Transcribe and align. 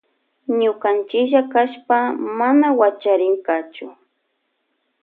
Ñukanchilla 0.59 1.41
kashpaka 1.51 2.15
mana 2.39 2.67
wachariynkachu. 2.79 3.85